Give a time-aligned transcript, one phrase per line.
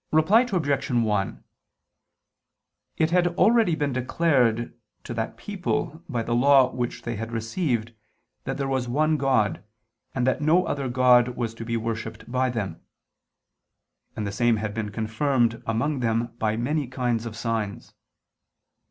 [0.11, 0.89] Reply Obj.
[0.89, 1.43] 1:
[2.97, 7.93] It had already been declared to that people by the law which they had received
[8.45, 9.63] that there was one God,
[10.15, 12.81] and that no other God was to be worshipped by them;
[14.15, 17.93] and the same had been confirmed among them by many kinds of signs.